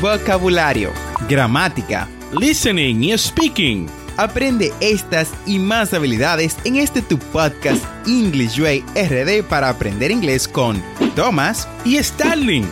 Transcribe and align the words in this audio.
vocabulario, 0.00 0.92
gramática, 1.28 2.08
listening 2.38 3.02
y 3.02 3.18
speaking. 3.18 3.86
Aprende 4.16 4.72
estas 4.80 5.32
y 5.46 5.58
más 5.58 5.94
habilidades 5.94 6.56
en 6.64 6.76
este 6.76 7.02
tu 7.02 7.18
podcast 7.18 7.84
English 8.06 8.58
Way 8.60 8.84
RD 8.94 9.44
para 9.48 9.68
aprender 9.68 10.10
inglés 10.10 10.48
con 10.48 10.82
Thomas 11.14 11.68
y 11.84 12.02
Starling. 12.02 12.66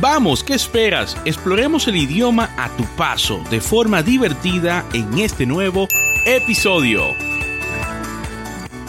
Vamos, 0.00 0.42
¿qué 0.42 0.54
esperas? 0.54 1.16
Exploremos 1.24 1.86
el 1.88 1.96
idioma 1.96 2.50
a 2.56 2.68
tu 2.76 2.84
paso 2.96 3.42
de 3.50 3.60
forma 3.60 4.02
divertida 4.02 4.84
en 4.92 5.18
este 5.18 5.46
nuevo 5.46 5.86
episodio. 6.26 7.14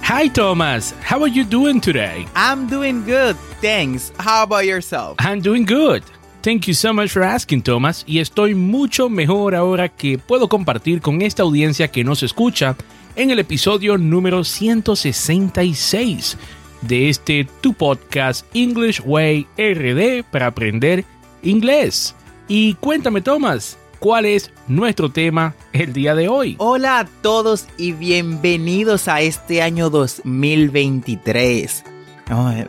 Hi 0.02 0.30
Thomas, 0.30 0.94
how 1.10 1.24
are 1.24 1.32
you 1.32 1.44
doing 1.44 1.80
today? 1.80 2.26
I'm 2.36 2.68
doing 2.68 3.04
good, 3.06 3.36
thanks. 3.62 4.12
How 4.18 4.44
about 4.44 4.66
yourself? 4.66 5.18
I'm 5.20 5.42
doing 5.42 5.66
good. 5.66 6.04
Thank 6.46 6.68
you 6.68 6.76
so 6.76 6.94
much 6.94 7.10
for 7.10 7.24
asking, 7.24 7.64
Thomas. 7.64 8.04
Y 8.06 8.20
estoy 8.20 8.54
mucho 8.54 9.10
mejor 9.10 9.56
ahora 9.56 9.90
que 9.90 10.20
puedo 10.20 10.48
compartir 10.48 11.02
con 11.02 11.24
esta 11.24 11.42
audiencia 11.42 11.88
que 11.88 12.04
nos 12.04 12.22
escucha 12.22 12.76
en 13.16 13.32
el 13.32 13.40
episodio 13.40 13.98
número 13.98 14.44
166 14.44 16.38
de 16.82 17.10
este 17.10 17.48
tu 17.62 17.74
podcast 17.74 18.46
English 18.54 19.02
Way 19.04 19.48
RD 19.58 20.24
para 20.30 20.46
aprender 20.46 21.04
inglés. 21.42 22.14
Y 22.48 22.76
cuéntame, 22.76 23.22
Thomas, 23.22 23.80
cuál 23.98 24.26
es 24.26 24.52
nuestro 24.68 25.10
tema 25.10 25.56
el 25.74 25.94
día 25.94 26.14
de 26.14 26.28
hoy. 26.28 26.58
Hola 26.60 27.00
a 27.00 27.06
todos 27.06 27.66
y 27.80 27.94
bienvenidos 27.94 29.08
a 29.08 29.22
este 29.22 29.64
año 29.64 29.90
2023. 29.90 31.95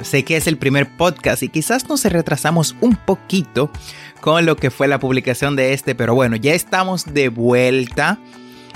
Sé 0.02 0.24
que 0.24 0.36
es 0.36 0.46
el 0.46 0.58
primer 0.58 0.96
podcast 0.96 1.42
y 1.42 1.48
quizás 1.48 1.88
nos 1.88 2.04
retrasamos 2.04 2.76
un 2.80 2.96
poquito 2.96 3.70
con 4.20 4.44
lo 4.46 4.56
que 4.56 4.70
fue 4.70 4.88
la 4.88 4.98
publicación 4.98 5.56
de 5.56 5.72
este, 5.72 5.94
pero 5.94 6.14
bueno, 6.14 6.36
ya 6.36 6.52
estamos 6.52 7.04
de 7.06 7.28
vuelta 7.28 8.18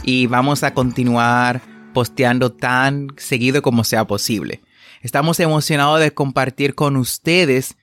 y 0.02 0.26
vamos 0.26 0.62
a 0.62 0.72
continuar 0.72 1.60
posteando 1.92 2.52
tan 2.52 3.08
seguido 3.16 3.62
como 3.62 3.84
sea 3.84 4.06
posible. 4.06 4.62
Estamos 5.02 5.40
emocionados 5.40 6.00
de 6.00 6.12
compartir 6.12 6.74
con 6.74 6.96
ustedes 6.96 7.76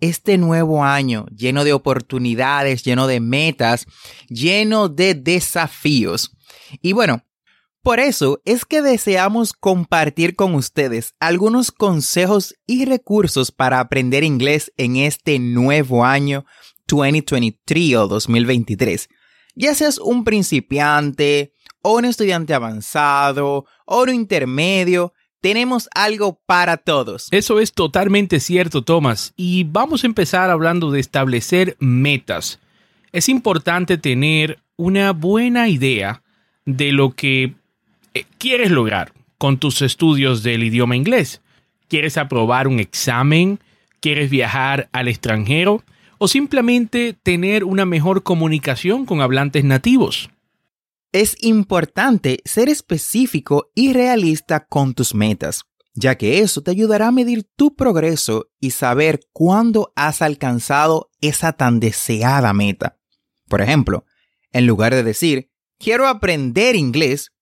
este 0.00 0.36
nuevo 0.36 0.84
año 0.84 1.26
lleno 1.34 1.64
de 1.64 1.72
oportunidades, 1.72 2.82
lleno 2.82 3.06
de 3.06 3.20
metas, 3.20 3.86
lleno 4.28 4.88
de 4.88 5.14
desafíos. 5.14 6.32
Y 6.80 6.92
bueno, 6.92 7.22
por 7.82 7.98
eso 7.98 8.40
es 8.44 8.64
que 8.64 8.80
deseamos 8.80 9.52
compartir 9.52 10.36
con 10.36 10.54
ustedes 10.54 11.14
algunos 11.18 11.72
consejos 11.72 12.54
y 12.66 12.84
recursos 12.84 13.50
para 13.50 13.80
aprender 13.80 14.22
inglés 14.22 14.72
en 14.76 14.96
este 14.96 15.38
nuevo 15.38 16.04
año 16.04 16.44
2023 16.86 17.96
o 17.96 18.08
2023. 18.08 19.08
Ya 19.54 19.74
seas 19.74 19.98
un 19.98 20.24
principiante, 20.24 21.52
o 21.82 21.96
un 21.96 22.04
estudiante 22.04 22.54
avanzado, 22.54 23.66
o 23.84 24.02
un 24.02 24.10
intermedio, 24.10 25.12
tenemos 25.40 25.88
algo 25.94 26.40
para 26.46 26.76
todos. 26.76 27.26
Eso 27.32 27.58
es 27.58 27.72
totalmente 27.72 28.38
cierto, 28.38 28.82
Thomas. 28.82 29.34
Y 29.36 29.64
vamos 29.64 30.04
a 30.04 30.06
empezar 30.06 30.50
hablando 30.50 30.92
de 30.92 31.00
establecer 31.00 31.76
metas. 31.80 32.60
Es 33.10 33.28
importante 33.28 33.98
tener 33.98 34.62
una 34.76 35.12
buena 35.12 35.68
idea 35.68 36.22
de 36.64 36.92
lo 36.92 37.10
que 37.10 37.56
quieres 38.38 38.70
lograr 38.70 39.12
con 39.38 39.58
tus 39.58 39.82
estudios 39.82 40.42
del 40.42 40.62
idioma 40.62 40.96
inglés. 40.96 41.40
¿Quieres 41.88 42.16
aprobar 42.16 42.68
un 42.68 42.78
examen? 42.78 43.60
¿Quieres 44.00 44.30
viajar 44.30 44.88
al 44.92 45.08
extranjero? 45.08 45.82
¿O 46.18 46.28
simplemente 46.28 47.14
tener 47.22 47.64
una 47.64 47.84
mejor 47.84 48.22
comunicación 48.22 49.04
con 49.06 49.20
hablantes 49.20 49.64
nativos? 49.64 50.30
Es 51.12 51.36
importante 51.40 52.40
ser 52.44 52.68
específico 52.68 53.70
y 53.74 53.92
realista 53.92 54.64
con 54.64 54.94
tus 54.94 55.14
metas, 55.14 55.64
ya 55.94 56.16
que 56.16 56.38
eso 56.38 56.62
te 56.62 56.70
ayudará 56.70 57.08
a 57.08 57.12
medir 57.12 57.44
tu 57.56 57.74
progreso 57.74 58.48
y 58.60 58.70
saber 58.70 59.20
cuándo 59.32 59.92
has 59.94 60.22
alcanzado 60.22 61.10
esa 61.20 61.52
tan 61.52 61.80
deseada 61.80 62.52
meta. 62.54 62.98
Por 63.48 63.60
ejemplo, 63.60 64.06
en 64.52 64.66
lugar 64.66 64.94
de 64.94 65.02
decir, 65.02 65.50
quiero 65.78 66.06
aprender 66.06 66.76
inglés, 66.76 67.32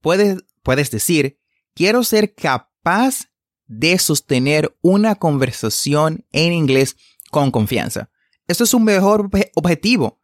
puedes, 0.00 0.42
puedes 0.62 0.90
decir, 0.90 1.38
quiero 1.74 2.04
ser 2.04 2.34
capaz 2.34 3.26
de 3.66 3.98
sostener 3.98 4.76
una 4.82 5.14
conversación 5.14 6.26
en 6.32 6.52
inglés 6.52 6.96
con 7.30 7.50
confianza. 7.50 8.10
Eso 8.48 8.64
es 8.64 8.74
un 8.74 8.84
mejor 8.84 9.30
objetivo 9.54 10.20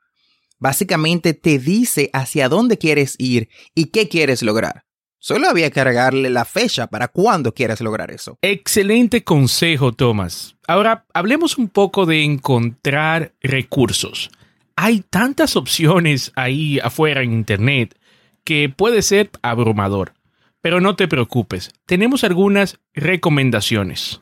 Básicamente 0.58 1.34
te 1.34 1.58
dice 1.58 2.10
hacia 2.12 2.48
dónde 2.48 2.78
quieres 2.78 3.16
ir 3.18 3.48
y 3.74 3.86
qué 3.86 4.08
quieres 4.08 4.42
lograr. 4.42 4.84
Solo 5.18 5.48
había 5.48 5.70
que 5.70 5.80
agregarle 5.80 6.30
la 6.30 6.44
fecha 6.44 6.86
para 6.86 7.08
cuándo 7.08 7.52
quieres 7.52 7.80
lograr 7.80 8.10
eso. 8.10 8.38
Excelente 8.42 9.24
consejo, 9.24 9.92
Thomas. 9.92 10.56
Ahora, 10.66 11.04
hablemos 11.12 11.58
un 11.58 11.68
poco 11.68 12.06
de 12.06 12.22
encontrar 12.22 13.34
recursos. 13.42 14.30
Hay 14.76 15.00
tantas 15.00 15.56
opciones 15.56 16.32
ahí 16.36 16.78
afuera 16.78 17.22
en 17.22 17.32
Internet 17.32 17.98
que 18.46 18.72
puede 18.74 19.02
ser 19.02 19.30
abrumador. 19.42 20.14
Pero 20.62 20.80
no 20.80 20.96
te 20.96 21.08
preocupes, 21.08 21.72
tenemos 21.84 22.24
algunas 22.24 22.78
recomendaciones. 22.94 24.20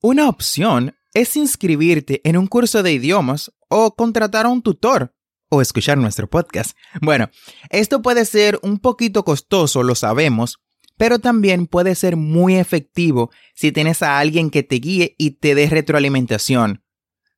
Una 0.00 0.28
opción 0.28 0.96
es 1.14 1.36
inscribirte 1.36 2.20
en 2.24 2.36
un 2.36 2.46
curso 2.46 2.82
de 2.82 2.92
idiomas 2.92 3.52
o 3.68 3.94
contratar 3.94 4.46
a 4.46 4.48
un 4.48 4.62
tutor 4.62 5.14
o 5.48 5.60
escuchar 5.60 5.98
nuestro 5.98 6.28
podcast. 6.28 6.76
Bueno, 7.00 7.30
esto 7.70 8.02
puede 8.02 8.24
ser 8.24 8.58
un 8.62 8.78
poquito 8.78 9.24
costoso, 9.24 9.82
lo 9.82 9.94
sabemos, 9.94 10.58
pero 10.96 11.18
también 11.18 11.66
puede 11.66 11.94
ser 11.94 12.16
muy 12.16 12.56
efectivo 12.56 13.30
si 13.54 13.72
tienes 13.72 14.02
a 14.02 14.18
alguien 14.18 14.50
que 14.50 14.62
te 14.62 14.76
guíe 14.76 15.14
y 15.18 15.32
te 15.32 15.54
dé 15.54 15.68
retroalimentación. 15.68 16.82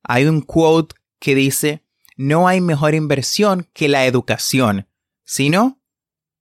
Hay 0.03 0.25
un 0.25 0.41
quote 0.41 0.95
que 1.19 1.35
dice, 1.35 1.83
no 2.15 2.47
hay 2.47 2.61
mejor 2.61 2.95
inversión 2.95 3.67
que 3.73 3.89
la 3.89 4.05
educación. 4.05 4.87
Si 5.25 5.49
no, 5.49 5.78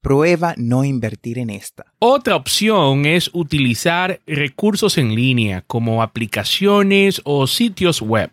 prueba 0.08 0.54
no 0.56 0.84
invertir 0.84 1.38
en 1.38 1.50
esta. 1.50 1.84
Otra 1.98 2.34
opción 2.34 3.06
es 3.06 3.30
utilizar 3.32 4.20
recursos 4.26 4.96
en 4.96 5.14
línea 5.14 5.62
como 5.66 6.02
aplicaciones 6.02 7.20
o 7.24 7.46
sitios 7.46 8.00
web 8.00 8.30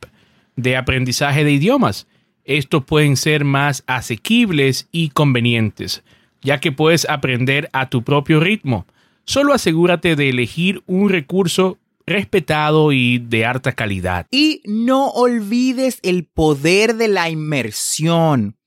de 0.55 0.77
aprendizaje 0.77 1.43
de 1.43 1.51
idiomas 1.51 2.07
estos 2.45 2.85
pueden 2.85 3.17
ser 3.17 3.43
más 3.43 3.83
asequibles 3.87 4.87
y 4.91 5.09
convenientes, 5.09 6.03
ya 6.43 6.59
que 6.59 6.71
puedes 6.71 7.09
aprender 7.09 7.69
a 7.73 7.89
tu 7.89 8.03
propio 8.03 8.39
ritmo. 8.39 8.85
Solo 9.25 9.53
asegúrate 9.53 10.15
de 10.15 10.29
elegir 10.29 10.83
un 10.85 11.09
recurso 11.09 11.79
respetado 12.05 12.91
y 12.91 13.17
de 13.17 13.45
alta 13.45 13.71
calidad. 13.71 14.27
Y 14.29 14.61
no 14.65 15.09
olvides 15.09 15.99
el 16.03 16.25
poder 16.25 16.95
de 16.97 17.07
la 17.07 17.31
inmersión. 17.31 18.57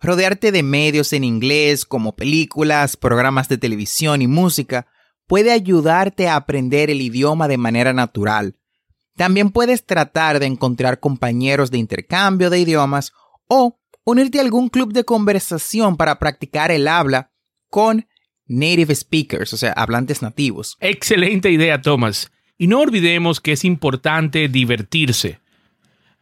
Rodearte 0.00 0.52
de 0.52 0.62
medios 0.62 1.12
en 1.12 1.24
inglés 1.24 1.84
como 1.84 2.14
películas, 2.14 2.96
programas 2.96 3.48
de 3.48 3.58
televisión 3.58 4.22
y 4.22 4.26
música 4.26 4.86
puede 5.26 5.52
ayudarte 5.52 6.28
a 6.28 6.36
aprender 6.36 6.88
el 6.88 7.00
idioma 7.00 7.48
de 7.48 7.58
manera 7.58 7.92
natural. 7.92 8.56
También 9.16 9.50
puedes 9.50 9.84
tratar 9.84 10.38
de 10.38 10.46
encontrar 10.46 11.00
compañeros 11.00 11.72
de 11.72 11.78
intercambio 11.78 12.50
de 12.50 12.60
idiomas 12.60 13.12
o 13.48 13.78
unirte 14.04 14.38
a 14.38 14.42
algún 14.42 14.68
club 14.68 14.92
de 14.92 15.04
conversación 15.04 15.96
para 15.96 16.18
practicar 16.20 16.70
el 16.70 16.86
habla 16.86 17.32
con 17.68 18.06
native 18.46 18.94
speakers, 18.94 19.52
o 19.52 19.56
sea, 19.56 19.72
hablantes 19.72 20.22
nativos. 20.22 20.76
Excelente 20.80 21.50
idea, 21.50 21.82
Thomas. 21.82 22.30
Y 22.56 22.68
no 22.68 22.80
olvidemos 22.80 23.40
que 23.40 23.52
es 23.52 23.64
importante 23.64 24.48
divertirse 24.48 25.40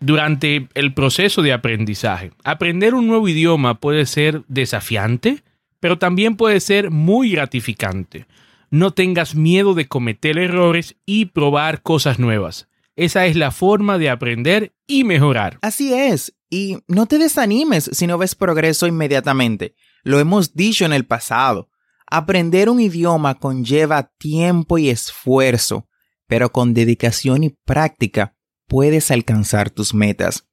durante 0.00 0.68
el 0.74 0.94
proceso 0.94 1.42
de 1.42 1.52
aprendizaje. 1.52 2.32
Aprender 2.44 2.94
un 2.94 3.06
nuevo 3.06 3.28
idioma 3.28 3.80
puede 3.80 4.06
ser 4.06 4.42
desafiante, 4.48 5.42
pero 5.80 5.98
también 5.98 6.36
puede 6.36 6.60
ser 6.60 6.90
muy 6.90 7.30
gratificante. 7.30 8.26
No 8.70 8.92
tengas 8.92 9.34
miedo 9.34 9.74
de 9.74 9.88
cometer 9.88 10.38
errores 10.38 10.96
y 11.06 11.26
probar 11.26 11.82
cosas 11.82 12.18
nuevas. 12.18 12.68
Esa 12.96 13.26
es 13.26 13.36
la 13.36 13.50
forma 13.50 13.98
de 13.98 14.10
aprender 14.10 14.74
y 14.86 15.04
mejorar. 15.04 15.58
Así 15.62 15.92
es. 15.92 16.34
Y 16.48 16.78
no 16.88 17.06
te 17.06 17.18
desanimes 17.18 17.90
si 17.92 18.06
no 18.06 18.18
ves 18.18 18.34
progreso 18.34 18.86
inmediatamente. 18.86 19.74
Lo 20.02 20.18
hemos 20.18 20.54
dicho 20.54 20.84
en 20.84 20.92
el 20.92 21.04
pasado. 21.04 21.68
Aprender 22.08 22.70
un 22.70 22.80
idioma 22.80 23.34
conlleva 23.34 24.12
tiempo 24.18 24.78
y 24.78 24.88
esfuerzo, 24.88 25.88
pero 26.26 26.52
con 26.52 26.72
dedicación 26.72 27.44
y 27.44 27.50
práctica 27.50 28.35
puedes 28.66 29.10
alcanzar 29.10 29.70
tus 29.70 29.94
metas. 29.94 30.46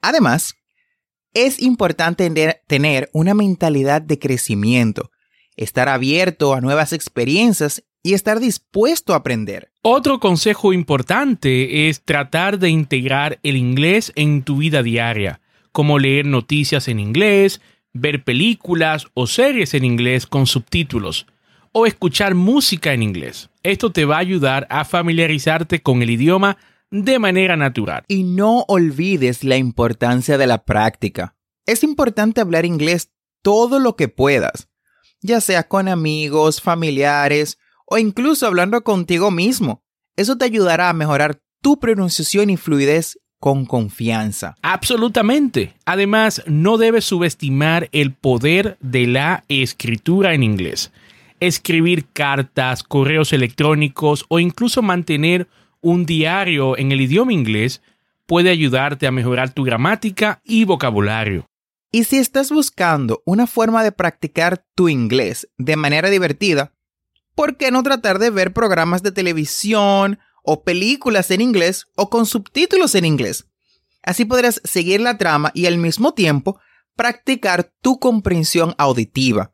Además, 0.00 0.54
es 1.34 1.60
importante 1.62 2.30
tener 2.66 3.10
una 3.12 3.34
mentalidad 3.34 4.02
de 4.02 4.18
crecimiento, 4.18 5.10
estar 5.56 5.88
abierto 5.88 6.54
a 6.54 6.60
nuevas 6.60 6.92
experiencias 6.92 7.84
y 8.02 8.14
estar 8.14 8.40
dispuesto 8.40 9.12
a 9.12 9.16
aprender. 9.16 9.70
Otro 9.82 10.20
consejo 10.20 10.72
importante 10.72 11.88
es 11.88 12.02
tratar 12.02 12.58
de 12.58 12.68
integrar 12.68 13.38
el 13.42 13.56
inglés 13.56 14.12
en 14.16 14.42
tu 14.42 14.58
vida 14.58 14.82
diaria, 14.82 15.40
como 15.70 15.98
leer 15.98 16.26
noticias 16.26 16.88
en 16.88 17.00
inglés, 17.00 17.60
ver 17.92 18.24
películas 18.24 19.06
o 19.14 19.26
series 19.26 19.74
en 19.74 19.84
inglés 19.84 20.26
con 20.26 20.46
subtítulos, 20.46 21.26
o 21.72 21.86
escuchar 21.86 22.34
música 22.34 22.92
en 22.92 23.02
inglés. 23.02 23.48
Esto 23.62 23.90
te 23.92 24.04
va 24.04 24.16
a 24.16 24.20
ayudar 24.20 24.66
a 24.68 24.84
familiarizarte 24.84 25.80
con 25.80 26.02
el 26.02 26.10
idioma 26.10 26.58
de 26.92 27.18
manera 27.18 27.56
natural. 27.56 28.04
Y 28.06 28.22
no 28.22 28.64
olvides 28.68 29.42
la 29.42 29.56
importancia 29.56 30.38
de 30.38 30.46
la 30.46 30.64
práctica. 30.64 31.34
Es 31.66 31.82
importante 31.82 32.40
hablar 32.40 32.64
inglés 32.64 33.10
todo 33.42 33.80
lo 33.80 33.96
que 33.96 34.08
puedas, 34.08 34.68
ya 35.20 35.40
sea 35.40 35.66
con 35.66 35.88
amigos, 35.88 36.60
familiares 36.60 37.58
o 37.86 37.98
incluso 37.98 38.46
hablando 38.46 38.84
contigo 38.84 39.30
mismo. 39.30 39.82
Eso 40.16 40.36
te 40.36 40.44
ayudará 40.44 40.90
a 40.90 40.92
mejorar 40.92 41.40
tu 41.62 41.80
pronunciación 41.80 42.50
y 42.50 42.56
fluidez 42.56 43.18
con 43.40 43.64
confianza. 43.64 44.54
Absolutamente. 44.62 45.74
Además, 45.86 46.42
no 46.46 46.76
debes 46.76 47.04
subestimar 47.04 47.88
el 47.92 48.12
poder 48.12 48.76
de 48.80 49.06
la 49.06 49.44
escritura 49.48 50.34
en 50.34 50.42
inglés. 50.42 50.92
Escribir 51.40 52.06
cartas, 52.12 52.84
correos 52.84 53.32
electrónicos 53.32 54.26
o 54.28 54.38
incluso 54.38 54.82
mantener 54.82 55.48
un 55.82 56.06
diario 56.06 56.78
en 56.78 56.92
el 56.92 57.00
idioma 57.02 57.34
inglés 57.34 57.82
puede 58.26 58.48
ayudarte 58.48 59.06
a 59.06 59.12
mejorar 59.12 59.52
tu 59.52 59.64
gramática 59.64 60.40
y 60.44 60.64
vocabulario. 60.64 61.46
Y 61.90 62.04
si 62.04 62.16
estás 62.16 62.50
buscando 62.50 63.22
una 63.26 63.46
forma 63.46 63.84
de 63.84 63.92
practicar 63.92 64.64
tu 64.74 64.88
inglés 64.88 65.48
de 65.58 65.76
manera 65.76 66.08
divertida, 66.08 66.72
¿por 67.34 67.58
qué 67.58 67.70
no 67.70 67.82
tratar 67.82 68.18
de 68.18 68.30
ver 68.30 68.54
programas 68.54 69.02
de 69.02 69.12
televisión 69.12 70.18
o 70.42 70.64
películas 70.64 71.30
en 71.30 71.40
inglés 71.40 71.86
o 71.96 72.10
con 72.10 72.26
subtítulos 72.26 72.94
en 72.94 73.04
inglés. 73.04 73.46
Así 74.02 74.24
podrás 74.24 74.60
seguir 74.64 75.00
la 75.00 75.16
trama 75.16 75.52
y 75.54 75.66
al 75.66 75.78
mismo 75.78 76.14
tiempo 76.14 76.58
practicar 76.96 77.72
tu 77.80 77.98
comprensión 77.98 78.74
auditiva. 78.78 79.51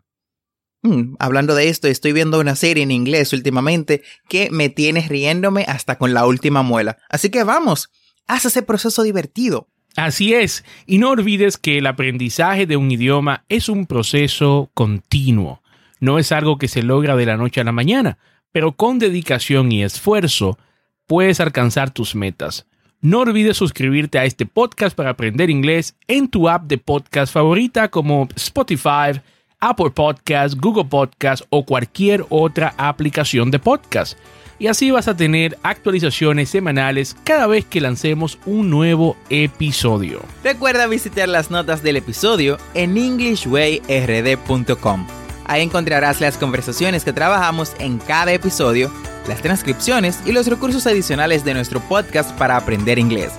Hmm, 0.82 1.14
hablando 1.18 1.54
de 1.54 1.68
esto, 1.68 1.88
estoy 1.88 2.12
viendo 2.12 2.38
una 2.38 2.54
serie 2.54 2.84
en 2.84 2.90
inglés 2.90 3.32
últimamente 3.32 4.02
que 4.28 4.48
me 4.50 4.68
tiene 4.68 5.06
riéndome 5.08 5.64
hasta 5.66 5.98
con 5.98 6.14
la 6.14 6.26
última 6.26 6.62
muela. 6.62 6.98
Así 7.08 7.30
que 7.30 7.42
vamos, 7.42 7.90
haz 8.26 8.44
ese 8.44 8.62
proceso 8.62 9.02
divertido. 9.02 9.68
Así 9.96 10.34
es, 10.34 10.64
y 10.86 10.98
no 10.98 11.10
olvides 11.10 11.56
que 11.58 11.78
el 11.78 11.86
aprendizaje 11.86 12.66
de 12.66 12.76
un 12.76 12.90
idioma 12.90 13.44
es 13.48 13.68
un 13.68 13.86
proceso 13.86 14.70
continuo. 14.74 15.62
No 15.98 16.20
es 16.20 16.30
algo 16.30 16.58
que 16.58 16.68
se 16.68 16.84
logra 16.84 17.16
de 17.16 17.26
la 17.26 17.36
noche 17.36 17.60
a 17.60 17.64
la 17.64 17.72
mañana, 17.72 18.18
pero 18.52 18.72
con 18.72 19.00
dedicación 19.00 19.72
y 19.72 19.82
esfuerzo 19.82 20.58
puedes 21.06 21.40
alcanzar 21.40 21.90
tus 21.90 22.14
metas. 22.14 22.66
No 23.00 23.20
olvides 23.20 23.56
suscribirte 23.56 24.18
a 24.18 24.24
este 24.24 24.46
podcast 24.46 24.96
para 24.96 25.10
aprender 25.10 25.50
inglés 25.50 25.96
en 26.06 26.28
tu 26.28 26.48
app 26.48 26.66
de 26.66 26.78
podcast 26.78 27.32
favorita 27.32 27.88
como 27.88 28.28
Spotify, 28.36 29.20
Apple 29.60 29.90
Podcast, 29.90 30.54
Google 30.58 30.84
Podcast 30.84 31.44
o 31.50 31.64
cualquier 31.64 32.24
otra 32.28 32.74
aplicación 32.76 33.50
de 33.50 33.58
podcast. 33.58 34.18
Y 34.58 34.66
así 34.66 34.90
vas 34.90 35.08
a 35.08 35.16
tener 35.16 35.56
actualizaciones 35.62 36.50
semanales 36.50 37.16
cada 37.24 37.46
vez 37.46 37.64
que 37.64 37.80
lancemos 37.80 38.38
un 38.44 38.70
nuevo 38.70 39.16
episodio. 39.30 40.20
Recuerda 40.42 40.86
visitar 40.86 41.28
las 41.28 41.50
notas 41.50 41.82
del 41.82 41.96
episodio 41.96 42.58
en 42.74 42.96
englishwayrd.com. 42.96 45.06
Ahí 45.44 45.62
encontrarás 45.62 46.20
las 46.20 46.36
conversaciones 46.36 47.04
que 47.04 47.12
trabajamos 47.12 47.72
en 47.78 47.98
cada 47.98 48.32
episodio 48.32 48.90
las 49.28 49.42
transcripciones 49.42 50.18
y 50.24 50.32
los 50.32 50.46
recursos 50.46 50.86
adicionales 50.86 51.44
de 51.44 51.54
nuestro 51.54 51.80
podcast 51.80 52.36
para 52.36 52.56
aprender 52.56 52.98
inglés. 52.98 53.32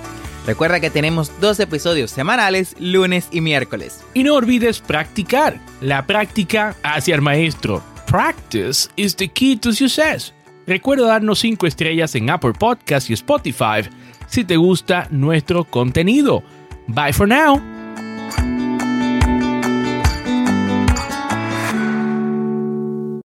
Recuerda 0.46 0.80
que 0.80 0.90
tenemos 0.90 1.30
dos 1.40 1.60
episodios 1.60 2.10
semanales, 2.10 2.74
lunes 2.78 3.28
y 3.30 3.40
miércoles. 3.40 4.04
Y 4.14 4.24
no 4.24 4.34
olvides 4.34 4.80
practicar. 4.80 5.60
La 5.80 6.06
práctica 6.06 6.76
hacia 6.82 7.14
el 7.14 7.22
maestro. 7.22 7.82
Practice 8.06 8.88
is 8.96 9.14
the 9.16 9.28
key 9.28 9.56
to 9.56 9.72
success. 9.72 10.34
Recuerda 10.66 11.06
darnos 11.06 11.38
5 11.40 11.66
estrellas 11.66 12.14
en 12.14 12.30
Apple 12.30 12.52
Podcasts 12.58 13.10
y 13.10 13.14
Spotify 13.14 13.88
si 14.28 14.44
te 14.44 14.56
gusta 14.56 15.08
nuestro 15.10 15.64
contenido. 15.64 16.42
Bye 16.86 17.12
for 17.12 17.28
now. 17.28 17.60